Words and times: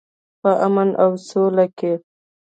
په 0.41 0.51
امن 0.65 0.89
او 1.03 1.11
سوله 1.27 1.65
کې. 1.77 1.91